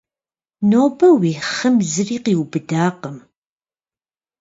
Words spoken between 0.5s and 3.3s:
Нобэ уи хъым зыри къиубыдакъым.